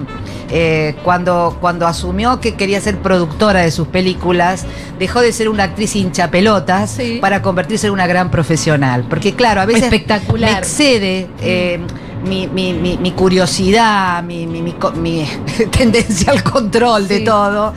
eh, 0.50 0.96
cuando, 1.04 1.58
cuando 1.60 1.88
asumió 1.88 2.40
que 2.40 2.56
quería 2.56 2.80
ser 2.82 2.98
productora 3.00 3.62
de 3.62 3.72
sus 3.72 3.88
películas, 3.88 4.66
dejó 5.00 5.22
de 5.22 5.32
ser 5.32 5.50
una 5.50 5.64
actriz 5.64 5.96
hincha 5.96 6.30
pelotas 6.32 6.92
Sí. 6.92 7.18
para 7.22 7.42
convertirse 7.42 7.88
en 7.88 7.94
una 7.94 8.08
gran 8.08 8.30
profesional. 8.32 9.06
Porque 9.10 9.34
claro, 9.34 9.62
a 9.62 9.66
veces 9.66 9.84
Espectacular. 9.84 10.52
me 10.52 10.58
excede 10.58 11.28
eh, 11.42 11.80
mi, 12.28 12.48
mi- 12.48 12.74
mi- 12.74 12.98
mi 12.98 13.12
curiosidad, 13.12 14.24
mi, 14.24 14.46
tendencia 15.72 16.32
al 16.32 16.44
control 16.44 17.08
de 17.08 17.20
todo, 17.22 17.74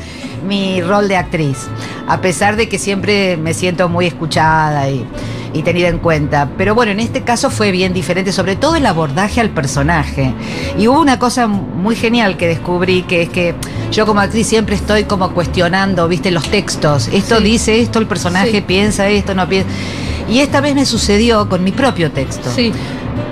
mi 0.47 0.81
rol 0.81 1.09
de 1.09 1.17
actriz. 1.17 1.67
A 2.07 2.21
pesar 2.21 2.57
de 2.57 2.69
que 2.69 2.79
siempre 2.79 3.37
me 3.37 3.55
siento 3.55 3.89
muy 3.89 4.07
escuchada 4.07 4.89
y, 4.89 5.05
y 5.53 5.63
tenida 5.63 5.89
en 5.89 5.99
cuenta. 5.99 6.49
Pero 6.57 6.75
bueno, 6.75 6.93
en 6.93 7.01
este 7.01 7.23
caso 7.23 7.51
fue 7.51 7.71
bien 7.71 7.93
diferente, 7.93 8.33
sobre 8.33 8.57
todo 8.57 8.77
el 8.77 8.87
abordaje 8.87 9.41
al 9.41 9.51
personaje. 9.51 10.33
Y 10.79 10.89
hubo 10.89 11.01
una 11.01 11.19
cosa 11.19 11.47
muy 11.47 11.97
genial 11.97 12.37
que 12.37 12.47
descubrí, 12.47 13.03
que 13.03 13.23
es 13.23 13.29
que 13.29 13.55
yo 13.91 14.07
como 14.07 14.21
actriz 14.21 14.47
siempre 14.47 14.75
estoy 14.77 15.05
como 15.05 15.31
cuestionando, 15.33 16.07
viste, 16.09 16.31
los 16.31 16.49
textos. 16.49 17.09
Esto 17.13 17.39
Sí. 17.39 17.45
dice 17.45 17.81
esto, 17.81 17.99
el 17.99 18.07
personaje 18.07 18.51
Sí. 18.53 18.61
piensa 18.61 19.09
esto, 19.09 19.35
no 19.35 19.49
piensa. 19.49 19.69
Y 20.29 20.41
esta 20.41 20.61
vez 20.61 20.75
me 20.75 20.85
sucedió 20.85 21.49
con 21.49 21.65
mi 21.65 21.73
propio 21.73 22.11
texto 22.13 22.51
Sí. 22.55 22.71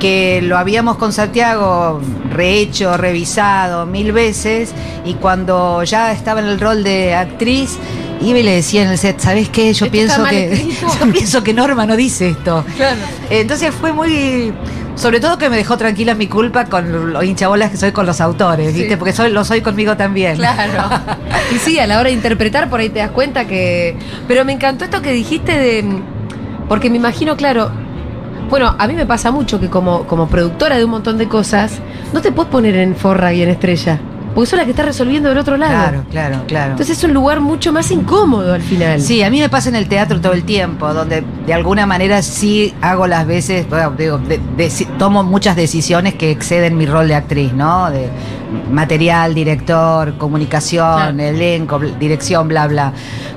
que 0.00 0.40
lo 0.42 0.56
habíamos 0.56 0.96
con 0.96 1.12
Santiago 1.12 2.00
rehecho, 2.32 2.96
revisado 2.96 3.87
mil 3.87 4.12
veces 4.12 4.73
y 5.04 5.14
cuando 5.14 5.82
ya 5.85 6.12
estaba 6.12 6.40
en 6.40 6.46
el 6.46 6.58
rol 6.61 6.82
de 6.85 7.14
actriz 7.14 7.76
y 8.20 8.32
le 8.32 8.54
decía 8.56 8.82
en 8.82 8.88
el 8.88 8.99
set, 8.99 9.20
¿sabes 9.20 9.49
qué? 9.49 9.73
Yo 9.73 9.90
pienso 9.90 10.25
que 10.25 10.52
escrito". 10.52 10.87
yo 11.00 11.12
pienso 11.12 11.42
que 11.44 11.52
Norma 11.52 11.87
no 11.87 11.96
dice 11.96 12.30
esto. 12.30 12.64
Claro. 12.76 12.96
Entonces 13.30 13.75
fue 13.75 13.92
muy 13.92 14.52
sobre 14.96 15.20
todo 15.20 15.37
que 15.37 15.50
me 15.50 15.56
dejó 15.58 15.76
tranquila 15.76 16.14
mi 16.14 16.26
culpa 16.26 16.64
con 16.64 17.12
lo 17.12 17.23
hinchabolas 17.23 17.70
que 17.70 17.76
soy 17.76 17.92
con 17.92 18.06
los 18.06 18.20
autores, 18.23 18.73
Sí. 18.73 18.80
¿viste? 18.80 18.96
Porque 18.96 19.12
soy, 19.12 19.30
lo 19.30 19.44
soy 19.44 19.61
conmigo 19.61 19.96
también. 19.96 20.37
Claro. 20.37 20.88
Y 21.54 21.58
sí, 21.58 21.78
a 21.78 21.87
la 21.87 22.00
hora 22.00 22.08
de 22.08 22.14
interpretar, 22.16 22.68
por 22.68 22.80
ahí 22.80 22.88
te 22.88 22.99
das 22.99 23.11
cuenta 23.12 23.46
que. 23.46 23.96
Pero 24.26 24.44
me 24.44 24.52
encantó 24.52 24.85
esto 24.85 25.00
que 25.00 25.12
dijiste 25.12 25.56
de. 25.56 25.85
Porque 26.68 26.90
me 26.90 26.96
imagino, 26.96 27.37
claro. 27.37 27.70
Bueno, 28.50 28.75
a 28.76 28.88
mí 28.88 28.94
me 28.94 29.06
pasa 29.06 29.30
mucho 29.30 29.61
que 29.61 29.68
como, 29.70 30.08
como 30.08 30.26
productora 30.26 30.76
de 30.76 30.85
un 30.85 30.90
montón 30.90 31.18
de 31.18 31.28
cosas, 31.28 31.75
no 32.12 32.20
te 32.20 32.32
puedes 32.32 32.50
poner 32.50 32.75
en 32.75 32.96
forra 32.96 33.32
y 33.32 33.42
en 33.42 33.50
estrella. 33.50 34.00
Porque 34.37 34.50
sos 34.50 34.59
la 34.59 34.64
que 34.66 34.73
está 34.73 34.83
resolviendo 34.83 35.31
del 35.31 35.38
otro 35.38 35.57
lado. 35.57 35.73
Claro, 35.73 36.05
claro, 36.11 36.45
claro. 36.47 36.71
Entonces 36.73 36.99
es 36.99 37.02
un 37.05 37.14
lugar 37.14 37.40
mucho 37.40 37.73
más 37.73 37.90
incómodo 37.90 38.52
al 38.52 38.61
final. 38.61 39.00
Sí, 39.00 39.23
a 39.23 39.31
mí 39.31 39.40
me 39.40 39.49
pasa 39.49 39.71
en 39.71 39.76
el 39.76 39.88
teatro 39.88 40.21
todo 40.21 40.35
el 40.35 40.45
tiempo, 40.45 40.93
donde 40.93 41.25
de 41.47 41.55
alguna 41.55 41.87
manera 41.87 42.21
sí 42.21 42.75
hago 42.83 43.07
las 43.07 43.26
veces, 43.26 43.66
bueno, 43.69 43.93
digo, 43.97 44.19
de- 44.19 44.38
de- 44.59 44.71
tomo 44.99 45.25
muchas 45.25 45.57
decisiones 45.57 46.14
que 46.14 46.31
exceden 46.31 46.76
mi 46.76 46.85
rol 46.85 47.09
de 47.09 47.14
actriz, 47.14 47.55
¿no? 47.55 47.90
De 47.90 48.11
material, 48.71 49.35
director, 49.35 50.19
comunicación, 50.19 51.16
Claro. 51.16 51.19
elenco, 51.23 51.78
dirección, 51.99 52.47
bla, 52.47 52.66
bla. 52.69 52.93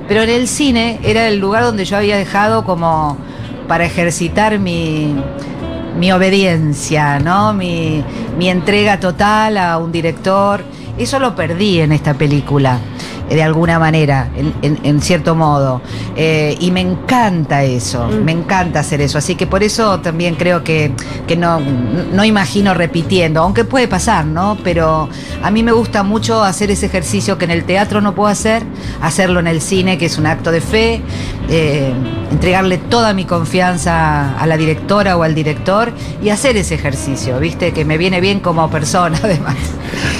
Pero 0.06 0.22
en 0.22 0.28
el 0.28 0.46
cine 0.48 1.00
era 1.02 1.28
el 1.28 1.38
lugar 1.38 1.62
donde 1.64 1.86
yo 1.86 1.96
había 1.96 2.18
dejado 2.18 2.64
como 2.66 3.16
para 3.68 3.86
ejercitar 3.86 4.58
mi, 4.58 5.14
mi 5.98 6.12
obediencia, 6.12 7.18
¿no? 7.20 7.54
Mi, 7.54 8.04
mi 8.38 8.50
entrega 8.50 9.00
total 9.00 9.56
a 9.56 9.78
un 9.78 9.92
director. 9.92 10.62
Eso 11.00 11.18
lo 11.18 11.34
perdí 11.34 11.80
en 11.80 11.92
esta 11.92 12.12
película, 12.12 12.78
de 13.36 13.42
alguna 13.42 13.78
manera, 13.78 14.28
en, 14.36 14.52
en- 14.62 14.78
en 14.82 15.00
cierto 15.00 15.34
modo. 15.34 15.80
Eh, 16.16 16.56
y 16.60 16.70
me 16.70 16.80
encanta 16.80 17.62
eso, 17.64 18.08
Mm. 18.08 18.24
me 18.24 18.32
encanta 18.32 18.80
hacer 18.80 19.00
eso. 19.00 19.18
Así 19.18 19.34
que 19.36 19.46
por 19.46 19.62
eso 19.62 20.00
también 20.00 20.34
creo 20.34 20.62
que, 20.64 20.92
que 21.26 21.36
no, 21.36 21.60
no 21.60 22.24
imagino 22.24 22.74
repitiendo, 22.74 23.40
aunque 23.42 23.64
puede 23.64 23.86
pasar, 23.88 24.26
¿no? 24.26 24.58
Pero 24.64 25.08
a 25.42 25.50
mí 25.50 25.62
me 25.62 25.72
gusta 25.72 26.02
mucho 26.02 26.42
hacer 26.44 26.70
ese 26.70 26.86
ejercicio 26.86 27.38
que 27.38 27.44
en 27.44 27.52
el 27.52 27.64
teatro 27.64 28.00
no 28.00 28.14
puedo 28.14 28.28
hacer, 28.28 28.62
hacerlo 29.00 29.40
en 29.40 29.46
el 29.46 29.60
cine, 29.60 29.96
que 29.96 30.06
es 30.06 30.18
un 30.18 30.26
acto 30.26 30.50
de 30.50 30.60
fe, 30.60 31.00
eh, 31.48 31.92
entregarle 32.30 32.78
toda 32.78 33.12
mi 33.14 33.24
confianza 33.24 34.36
a 34.38 34.46
la 34.46 34.56
directora 34.56 35.16
o 35.16 35.22
al 35.22 35.34
director 35.34 35.92
y 36.22 36.30
hacer 36.30 36.56
ese 36.56 36.74
ejercicio, 36.74 37.38
¿viste? 37.38 37.72
Que 37.72 37.84
me 37.84 37.96
viene 37.98 38.20
bien 38.20 38.40
como 38.40 38.68
persona, 38.70 39.18
además. 39.22 39.54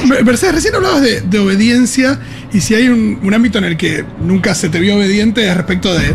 Me- 0.06 0.22
Mercedes, 0.22 0.54
recién 0.56 0.74
hablabas 0.74 1.00
de, 1.02 1.20
de 1.22 1.38
obediencia 1.38 2.18
y 2.52 2.60
si 2.60 2.74
hay 2.74 2.88
un, 2.88 2.99
un 3.22 3.34
ámbito 3.34 3.58
en 3.58 3.64
el 3.64 3.76
que 3.76 4.04
nunca 4.20 4.54
se 4.54 4.68
te 4.68 4.80
vio 4.80 4.96
obediente 4.96 5.48
es 5.48 5.56
respecto 5.56 5.92
de, 5.92 6.14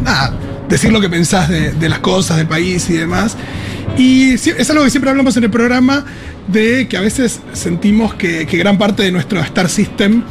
decir 0.70 0.92
lo 0.92 1.02
que 1.02 1.10
pensás 1.10 1.50
de, 1.50 1.90
las 1.90 2.00
cosas, 2.00 2.38
del 2.38 2.48
país 2.48 2.90
y 2.90 2.94
demás. 2.94 3.38
Y 3.98 4.34
es 4.34 4.70
algo 4.70 4.84
que 4.84 4.90
siempre 4.90 5.10
hablamos 5.10 5.38
en 5.38 5.46
el 5.46 5.52
programa 5.52 6.06
de 6.48 6.88
que 6.88 6.98
a 6.98 7.02
veces 7.02 7.40
sentimos 7.54 8.14
que, 8.14 8.46
que 8.46 8.58
gran 8.58 8.78
parte 8.78 9.04
de 9.04 9.12
nuestro 9.12 9.40
Star 9.42 9.70
System 9.70 10.24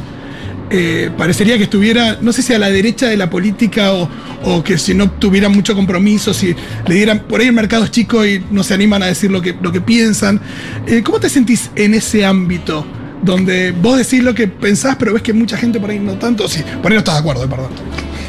eh, 0.71 1.11
parecería 1.15 1.57
que 1.57 1.63
estuviera, 1.65 2.17
no 2.21 2.33
sé 2.33 2.41
si 2.41 2.53
a 2.53 2.59
la 2.59 2.69
derecha 2.69 3.07
de 3.07 3.17
la 3.17 3.29
política 3.29 3.93
o, 3.93 4.09
o 4.43 4.63
que 4.63 4.79
si 4.79 4.95
no 4.95 5.11
tuviera 5.11 5.47
mucho 5.47 5.75
compromiso, 5.75 6.33
si 6.33 6.55
le 6.87 6.95
dieran, 6.95 7.19
por 7.19 7.39
ahí 7.39 7.47
el 7.47 7.53
mercado 7.53 7.83
es 7.83 7.91
chico 7.91 8.25
y 8.25 8.43
no 8.49 8.63
se 8.63 8.73
animan 8.73 9.03
a 9.03 9.05
decir 9.05 9.29
lo 9.29 9.41
que, 9.41 9.55
lo 9.61 9.71
que 9.71 9.81
piensan. 9.81 10.41
Eh, 10.87 11.03
¿Cómo 11.03 11.19
te 11.19 11.29
sentís 11.29 11.69
en 11.75 11.93
ese 11.93 12.25
ámbito? 12.25 12.85
Donde 13.25 13.71
vos 13.71 13.97
decís 13.97 14.23
lo 14.23 14.33
que 14.35 14.47
pensás, 14.47 14.95
pero 14.97 15.13
ves 15.13 15.21
que 15.23 15.33
mucha 15.33 15.57
gente 15.57 15.79
por 15.79 15.89
ahí 15.89 15.99
no 15.99 16.13
tanto. 16.13 16.47
Sí, 16.47 16.63
por 16.81 16.91
ahí 16.91 16.95
no 16.95 16.99
estás 16.99 17.15
de 17.15 17.19
acuerdo, 17.21 17.49
perdón. 17.49 17.69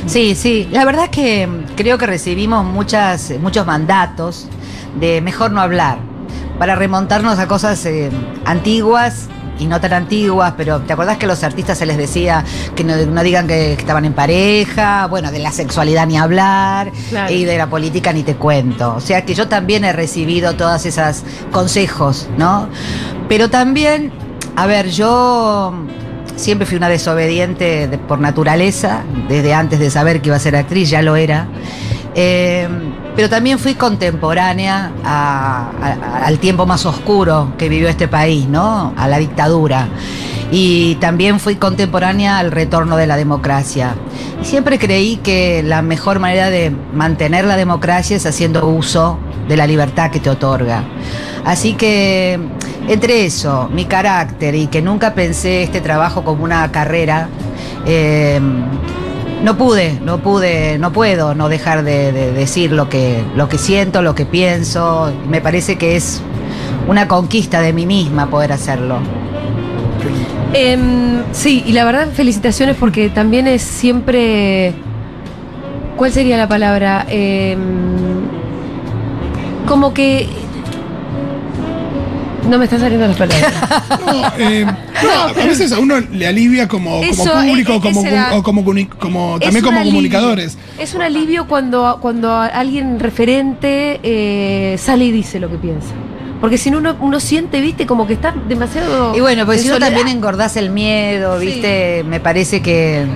Sí, 0.06 0.34
sí. 0.34 0.68
La 0.70 0.84
verdad 0.84 1.04
es 1.04 1.10
que 1.10 1.46
mm, 1.46 1.74
creo 1.76 1.98
que 1.98 2.06
recibimos 2.06 2.64
muchas, 2.64 3.32
muchos 3.40 3.66
mandatos 3.66 4.48
de 4.98 5.20
mejor 5.20 5.50
no 5.52 5.60
hablar, 5.60 5.98
para 6.58 6.74
remontarnos 6.74 7.38
a 7.38 7.46
cosas 7.46 7.84
eh, 7.84 8.08
antiguas 8.46 9.26
y 9.58 9.66
no 9.66 9.80
tan 9.80 9.92
antiguas, 9.94 10.54
pero 10.56 10.80
¿te 10.80 10.92
acordás 10.92 11.16
que 11.18 11.24
a 11.24 11.28
los 11.28 11.42
artistas 11.42 11.78
se 11.78 11.86
les 11.86 11.96
decía 11.96 12.44
que 12.74 12.84
no, 12.84 12.94
no 13.06 13.22
digan 13.22 13.46
que 13.46 13.72
estaban 13.72 14.04
en 14.04 14.12
pareja? 14.14 15.06
Bueno, 15.06 15.30
de 15.32 15.38
la 15.38 15.50
sexualidad 15.52 16.06
ni 16.06 16.16
hablar 16.18 16.92
Claro. 17.10 17.32
y 17.32 17.44
de 17.44 17.58
la 17.58 17.66
política 17.68 18.12
ni 18.12 18.22
te 18.22 18.36
cuento. 18.36 18.94
O 18.94 19.00
sea 19.00 19.24
que 19.24 19.34
yo 19.34 19.48
también 19.48 19.84
he 19.84 19.92
recibido 19.92 20.54
todas 20.54 20.86
esas 20.86 21.24
consejos, 21.52 22.28
¿no? 22.38 22.68
Pero 23.28 23.48
también, 23.50 24.12
a 24.56 24.66
ver, 24.66 24.88
yo 24.90 25.72
siempre 26.34 26.66
fui 26.66 26.76
una 26.76 26.88
desobediente 26.88 27.88
de- 27.88 27.98
por 27.98 28.18
naturaleza, 28.18 29.02
desde 29.28 29.54
antes 29.54 29.78
de 29.78 29.90
saber 29.90 30.20
que 30.20 30.28
iba 30.28 30.36
a 30.36 30.40
ser 30.40 30.56
actriz, 30.56 30.90
ya 30.90 31.02
lo 31.02 31.16
era. 31.16 31.46
Eh, 32.14 32.66
pero 33.14 33.28
también 33.28 33.58
fui 33.58 33.75
contemporánea 33.75 34.90
al 36.25 36.38
tiempo 36.38 36.66
más 36.66 36.84
oscuro 36.86 37.52
que 37.58 37.68
vivió 37.68 37.88
este 37.88 38.08
país, 38.08 38.46
¿no? 38.48 38.92
A 38.96 39.08
la 39.08 39.18
dictadura. 39.18 39.88
Y 40.52 40.94
también 40.96 41.40
fui 41.40 41.56
contemporánea 41.56 42.38
al 42.38 42.52
retorno 42.52 42.96
de 42.96 43.06
la 43.06 43.16
democracia. 43.16 43.94
Y 44.40 44.44
siempre 44.44 44.78
creí 44.78 45.16
que 45.16 45.62
la 45.62 45.82
mejor 45.82 46.18
manera 46.18 46.50
de 46.50 46.70
mantener 46.94 47.44
la 47.46 47.56
democracia 47.56 48.16
es 48.16 48.26
haciendo 48.26 48.66
uso 48.66 49.18
de 49.48 49.56
la 49.56 49.66
libertad 49.66 50.10
que 50.10 50.20
te 50.20 50.30
otorga. 50.30 50.84
Así 51.46 51.72
que 51.72 52.38
entre 52.88 53.24
eso, 53.24 53.70
mi 53.72 53.86
carácter 53.86 54.54
y 54.54 54.66
que 54.66 54.82
nunca 54.82 55.14
pensé 55.14 55.62
este 55.62 55.80
trabajo 55.80 56.24
como 56.24 56.44
una 56.44 56.70
carrera, 56.70 57.28
eh, 57.86 58.38
no 59.42 59.56
pude, 59.56 59.98
no 60.04 60.18
pude, 60.18 60.78
no 60.78 60.92
puedo 60.92 61.34
no 61.34 61.48
dejar 61.48 61.84
de, 61.84 62.12
de 62.12 62.32
decir 62.32 62.72
lo 62.72 62.90
que, 62.90 63.24
lo 63.34 63.48
que 63.48 63.56
siento, 63.56 64.02
lo 64.02 64.14
que 64.14 64.26
pienso. 64.26 65.10
Me 65.28 65.40
parece 65.40 65.78
que 65.78 65.96
es 65.96 66.20
una 66.88 67.08
conquista 67.08 67.60
de 67.60 67.72
mí 67.72 67.86
misma 67.86 68.28
poder 68.28 68.52
hacerlo. 68.52 68.98
Em, 70.52 71.22
sí, 71.32 71.62
y 71.66 71.72
la 71.72 71.84
verdad, 71.84 72.08
felicitaciones 72.12 72.76
porque 72.76 73.10
también 73.10 73.46
es 73.46 73.62
siempre. 73.62 74.74
¿Cuál 75.96 76.12
sería 76.12 76.36
la 76.36 76.48
palabra? 76.48 77.06
Em, 77.08 77.60
como 79.66 79.92
que. 79.92 80.28
No 82.48 82.58
me 82.58 82.64
están 82.64 82.80
saliendo 82.80 83.06
las 83.06 83.16
palabras. 83.16 83.52
No, 84.06 84.22
eh, 84.38 84.64
no, 84.64 85.42
a 85.42 85.46
veces 85.46 85.72
a 85.72 85.78
uno 85.80 85.98
le 86.00 86.26
alivia 86.26 86.68
como, 86.68 87.00
público 87.00 87.80
como, 87.80 88.04
era- 88.06 88.36
o 88.36 88.42
como, 88.42 88.62
también 88.64 88.88
como 89.64 89.78
alivio. 89.80 89.92
comunicadores. 89.92 90.56
Es 90.78 90.94
un 90.94 91.02
alivio 91.02 91.46
cuando, 91.48 91.98
cuando 92.00 92.32
alguien 92.34 93.00
referente 93.00 94.00
eh, 94.02 94.76
sale 94.78 95.06
y 95.06 95.12
dice 95.12 95.40
lo 95.40 95.50
que 95.50 95.56
piensa. 95.56 95.88
Porque 96.40 96.58
si 96.58 96.70
no, 96.70 96.78
uno, 96.78 96.96
uno 97.00 97.18
siente, 97.18 97.60
viste, 97.60 97.86
como 97.86 98.06
que 98.06 98.12
está 98.12 98.34
demasiado. 98.46 99.16
Y 99.16 99.20
bueno, 99.20 99.46
pues 99.46 99.62
si 99.62 99.68
no 99.68 99.78
también 99.78 100.06
engordás 100.08 100.56
el 100.56 100.70
miedo, 100.70 101.40
Sí. 101.40 101.46
¿viste? 101.46 102.04
Me 102.06 102.20
parece 102.20 102.60
que. 102.62 103.06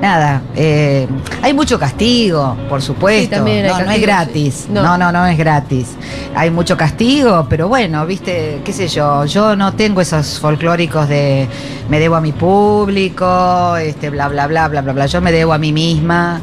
Nada, 0.00 0.40
eh, 0.56 1.06
hay 1.42 1.52
mucho 1.52 1.78
castigo, 1.78 2.56
por 2.70 2.80
supuesto. 2.80 3.22
Sí, 3.22 3.28
también 3.28 3.66
hay 3.66 3.70
no, 3.72 3.84
no 3.84 3.90
es 3.92 4.00
gratis. 4.00 4.54
sí. 4.66 4.68
No. 4.72 4.82
No. 4.82 4.96
no, 4.98 5.12
no, 5.12 5.26
es 5.26 5.36
gratis. 5.36 5.88
Hay 6.34 6.50
mucho 6.50 6.74
castigo, 6.76 7.46
pero 7.50 7.68
bueno, 7.68 8.06
viste, 8.06 8.62
qué 8.64 8.72
sé 8.72 8.88
yo, 8.88 9.26
yo 9.26 9.56
no 9.56 9.74
tengo 9.74 10.00
esos 10.00 10.38
folclóricos 10.40 11.06
de 11.08 11.46
me 11.90 12.00
debo 12.00 12.16
a 12.16 12.20
mi 12.22 12.32
público, 12.32 13.76
este, 13.76 14.08
bla, 14.08 14.28
bla, 14.28 14.46
bla, 14.46 14.68
bla, 14.68 14.80
bla, 14.80 14.92
bla. 14.94 15.06
Yo 15.06 15.20
me 15.20 15.32
debo 15.32 15.52
a 15.52 15.58
mí 15.58 15.72
misma. 15.72 16.40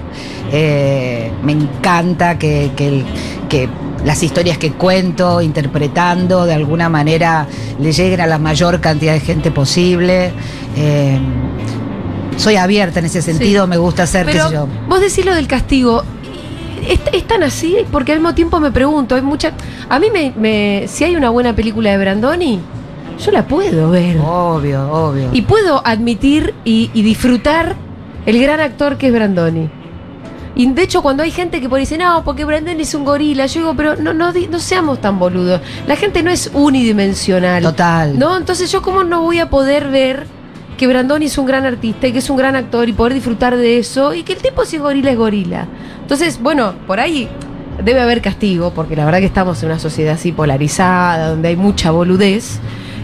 Eh, 0.51 1.31
me 1.43 1.53
encanta 1.53 2.37
que, 2.37 2.71
que 2.75 2.87
el- 2.87 3.05
que 3.49 3.67
las 4.05 4.21
historias 4.23 4.57
que 4.57 4.73
cuento, 4.73 5.41
interpretando, 5.41 6.45
de 6.45 6.53
alguna 6.53 6.89
manera 6.89 7.47
le 7.79 7.91
lleguen 7.91 8.21
a 8.21 8.27
la 8.27 8.37
mayor 8.37 8.79
cantidad 8.81 9.13
de 9.13 9.19
gente 9.19 9.49
posible. 9.51 10.31
Eh, 10.75 11.17
soy 12.37 12.55
abierta 12.55 12.99
en 12.99 13.05
ese 13.05 13.21
sentido, 13.21 13.67
me 13.67 13.77
gusta 13.77 14.03
hacer, 14.03 14.25
qué 14.25 14.31
Pero 14.33 14.47
sé 14.47 14.53
yo. 14.55 14.67
vos 14.87 14.99
decís 15.01 15.25
lo 15.25 15.35
del 15.35 15.47
castigo. 15.47 16.03
¿Es, 16.87 16.99
es 17.11 17.23
tan 17.27 17.43
así? 17.43 17.77
Porque 17.91 18.13
al 18.13 18.19
mismo 18.19 18.33
tiempo 18.33 18.59
me 18.59 18.71
pregunto, 18.71 19.15
hay 19.15 19.21
mucha. 19.21 19.51
A 19.89 19.99
mí 19.99 20.07
me, 20.11 20.31
me- 20.37 20.85
si 20.87 21.03
hay 21.03 21.15
una 21.15 21.29
buena 21.31 21.53
película 21.55 21.89
de 21.91 21.97
Brandoni, 21.97 22.59
yo 23.23 23.31
la 23.31 23.45
puedo 23.47 23.89
ver. 23.89 24.17
Obvio, 24.23 24.89
obvio. 24.91 25.29
Y 25.33 25.41
puedo 25.41 25.81
admitir 25.85 26.53
y, 26.63 26.89
y 26.93 27.01
disfrutar 27.01 27.75
el 28.25 28.39
gran 28.41 28.59
actor 28.61 28.97
que 28.97 29.07
es 29.07 29.13
Brandoni. 29.13 29.69
Y 30.55 30.71
de 30.71 30.81
hecho, 30.83 31.01
cuando 31.03 31.21
hay 31.23 31.31
gente 31.31 31.59
que 31.61 31.67
por 31.69 31.79
dice, 31.79 31.97
no, 31.97 32.23
porque 32.23 32.43
Brandoni 32.45 32.81
es 32.81 32.93
un 32.95 33.03
gorila, 33.05 33.45
yo 33.47 33.59
digo, 33.61 33.73
pero 33.75 33.95
no, 33.95 34.13
no 34.13 34.59
seamos 34.59 34.99
tan 35.01 35.19
boludos. 35.19 35.61
La 35.87 35.95
gente 35.95 36.23
no 36.23 36.31
es 36.31 36.49
unidimensional. 36.53 37.61
Total. 37.63 38.17
¿No? 38.17 38.37
Entonces, 38.37 38.71
¿yo 38.71 38.81
cómo 38.81 39.03
no 39.03 39.21
voy 39.21 39.39
a 39.39 39.49
poder 39.49 39.89
ver 39.89 40.25
que 40.77 40.87
Brandoni 40.87 41.25
es 41.25 41.37
un 41.37 41.45
gran 41.45 41.65
artista 41.65 42.07
y 42.07 42.13
que 42.13 42.19
es 42.19 42.29
un 42.29 42.37
gran 42.37 42.55
actor 42.55 42.87
y 42.87 42.93
poder 42.93 43.13
disfrutar 43.13 43.57
de 43.57 43.79
eso 43.79 44.13
y 44.13 44.23
que 44.23 44.33
el 44.33 44.39
tipo 44.39 44.63
si 44.63 44.77
es 44.77 44.81
gorila 44.81 45.11
es 45.11 45.17
gorila? 45.17 45.67
Entonces, 46.01 46.39
bueno, 46.41 46.73
por 46.85 46.99
ahí 46.99 47.27
debe 47.83 47.99
haber 47.99 48.21
castigo, 48.21 48.71
porque 48.71 48.95
la 48.95 49.05
verdad 49.05 49.19
que 49.19 49.25
estamos 49.25 49.61
en 49.63 49.69
una 49.69 49.79
sociedad 49.79 50.15
así 50.15 50.31
polarizada, 50.31 51.29
donde 51.29 51.49
hay 51.49 51.55
mucha 51.55 51.91
boludez. 51.91 52.59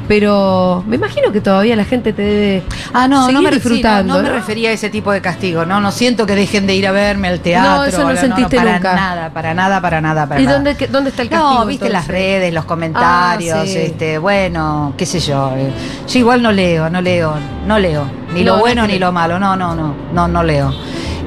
Pero 0.08 0.84
me 0.86 0.98
imagino 0.98 1.32
que 1.32 1.40
todavía 1.40 1.76
la 1.78 1.86
gente 1.86 2.12
te 2.12 2.22
debe 2.22 2.64
Ah, 2.94 3.08
no, 3.08 3.32
no 3.32 3.42
me, 3.42 3.50
sí, 3.50 3.56
disfrutando. 3.56 4.14
no, 4.16 4.22
no 4.22 4.28
me 4.30 4.36
refería 4.36 4.70
a 4.70 4.74
ese 4.74 4.90
tipo 4.90 5.12
de 5.14 5.22
castigo. 5.22 5.66
No, 5.66 5.80
no 5.80 5.92
siento 5.92 6.26
que 6.26 6.36
dejen 6.36 6.68
de 6.68 6.76
ir 6.76 6.86
a 6.88 6.92
verme 6.92 7.30
al 7.30 7.40
teatro. 7.40 7.72
No, 7.78 7.84
eso 7.86 8.04
no 8.04 8.12
la- 8.14 8.20
sentiste 8.20 8.58
para 8.58 8.74
nunca. 8.74 8.96
nada, 8.96 9.30
para 9.30 9.54
nada, 9.54 9.82
para 9.82 10.02
nada, 10.02 10.28
para 10.28 10.42
¿Y 10.42 10.46
nada. 10.46 10.56
dónde, 10.58 10.88
dónde 10.88 11.10
está 11.12 11.22
el 11.22 11.30
castigo? 11.30 11.54
No, 11.62 11.66
viste 11.66 11.90
las 11.90 12.08
redes, 12.08 12.54
los 12.54 12.66
comentarios, 12.66 13.58
Ah, 13.62 13.66
sí. 13.66 13.78
este, 13.78 14.18
bueno, 14.18 14.94
qué 14.98 15.06
sé 15.06 15.20
yo. 15.22 15.54
eh, 15.56 15.72
Yo 16.08 16.20
igual 16.20 16.42
no 16.44 16.52
leo, 16.52 16.90
no 16.90 17.02
leo, 17.02 17.36
no 17.66 17.80
leo. 17.80 18.06
Ni 18.34 18.44
lo 18.44 18.56
no 18.56 18.60
bueno 18.60 18.86
ni 18.86 19.00
lo 19.00 19.12
malo, 19.14 19.40
no, 19.40 19.56
no, 19.56 19.74
no, 19.74 19.96
no, 20.12 20.28
no 20.28 20.44
leo. 20.44 20.74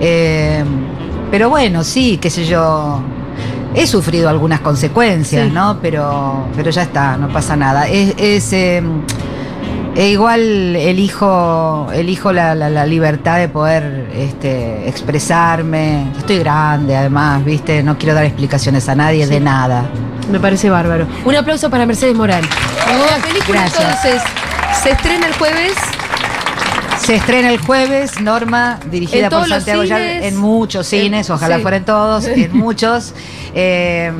Eh, 0.01 0.63
pero 1.31 1.49
bueno, 1.49 1.83
sí, 1.83 2.19
qué 2.19 2.29
sé 2.31 2.45
yo. 2.45 3.01
He 3.77 3.87
sufrido 3.87 4.29
algunas 4.29 4.61
consecuencias, 4.61 5.47
Sí. 5.47 5.53
¿no? 5.53 5.79
Pero, 5.81 6.47
pero 6.57 6.71
ya 6.71 6.83
está, 6.83 7.17
no 7.17 7.29
pasa 7.29 7.55
nada. 7.57 7.87
Es, 7.87 8.15
es, 8.19 8.53
eh, 8.53 8.83
E 9.95 10.09
igual 10.11 10.77
elijo, 10.77 11.89
elijo 11.91 12.31
la, 12.31 12.55
la- 12.55 12.69
la 12.69 12.85
libertad 12.85 13.39
de 13.39 13.49
poder 13.49 14.11
este, 14.15 14.87
expresarme. 14.89 16.09
Estoy 16.19 16.39
grande, 16.41 16.95
además, 16.95 17.43
¿viste? 17.45 17.83
No 17.83 17.97
quiero 17.97 18.15
dar 18.15 18.25
explicaciones 18.27 18.89
a 18.91 18.95
nadie 18.95 19.27
de 19.27 19.41
nada. 19.41 19.85
Me 20.31 20.39
parece 20.39 20.69
bárbaro. 20.69 21.07
Un 21.25 21.35
aplauso 21.37 21.71
para 21.71 21.87
Mercedes. 21.87 22.15
La 22.19 22.27
película 23.27 23.61
gracias. 23.63 23.81
entonces 24.05 24.23
se 24.83 24.91
estrena 24.91 25.29
el 25.29 25.35
jueves. 25.35 25.73
Se 27.07 27.15
estrena 27.15 27.51
el 27.51 27.59
jueves, 27.59 28.21
Norma, 28.21 28.81
dirigida 28.91 29.31
por 29.31 29.49
Santiago 29.49 29.85
Yar, 29.85 30.01
en 30.01 30.37
muchos 30.37 30.93
En- 30.93 31.03
cines, 31.03 31.31
ojalá 31.31 31.57
sí. 31.57 31.63
fueran 31.63 31.85
todos, 31.85 32.25
en 32.27 32.57
muchos. 32.57 33.15
Eh, 33.55 34.11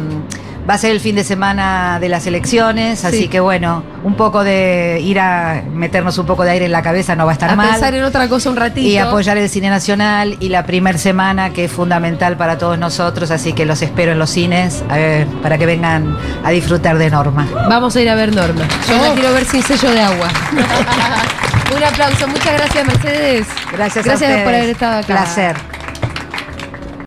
va 0.69 0.75
a 0.75 0.79
ser 0.79 0.93
el 0.93 1.01
fin 1.01 1.15
de 1.17 1.25
semana 1.25 1.99
de 2.01 2.09
las 2.09 2.27
elecciones, 2.29 3.05
así 3.05 3.23
Sí. 3.23 3.29
que 3.29 3.39
bueno, 3.41 3.83
un 4.05 4.15
poco 4.15 4.43
de 4.45 5.01
ir 5.03 5.19
a 5.19 5.63
meternos 5.73 6.17
un 6.19 6.27
poco 6.27 6.45
de 6.45 6.51
aire 6.53 6.65
en 6.67 6.73
la 6.73 6.83
cabeza 6.83 7.15
no 7.17 7.25
va 7.25 7.33
a 7.33 7.35
estar 7.35 7.51
A 7.51 7.57
mal. 7.57 7.71
pensar 7.71 7.95
en 7.95 8.05
otra 8.05 8.29
cosa 8.29 8.51
un 8.51 8.57
ratito. 8.57 8.87
y 8.87 8.97
apoyar 8.99 9.37
el 9.37 9.49
cine 9.49 9.69
nacional 9.71 10.37
y 10.41 10.49
la 10.49 10.65
primer 10.67 10.99
semana 10.99 11.51
que 11.51 11.65
es 11.67 11.73
fundamental 11.73 12.37
para 12.37 12.57
todos 12.59 12.79
nosotros, 12.79 13.31
así 13.33 13.53
que 13.53 13.65
los 13.67 13.83
espero 13.83 14.13
en 14.13 14.19
los 14.21 14.31
cines 14.31 14.85
para 15.43 15.59
que 15.59 15.67
vengan 15.67 16.17
a 16.45 16.51
disfrutar 16.51 16.99
de 16.99 17.11
Norma. 17.11 17.47
Vamos 17.69 17.95
a 17.97 18.01
ir 18.01 18.09
a 18.11 18.15
ver 18.17 18.33
Norma. 18.35 18.67
Yo 18.89 18.97
la 18.97 19.13
quiero 19.15 19.33
ver 19.35 19.45
sin 19.45 19.63
sello 19.63 19.91
de 19.91 20.01
agua. 20.03 20.29
Un 21.75 21.83
aplauso. 21.83 22.29
Muchas 22.29 22.53
gracias, 22.53 22.87
Mercedes. 22.87 23.47
Gracias, 23.73 24.07
a 24.07 24.09
Gracias 24.09 24.31
ustedes. 24.31 24.45
por 24.45 24.55
haber 24.55 24.71
estado 24.71 24.99
acá. 24.99 25.07
Placer. 25.07 25.76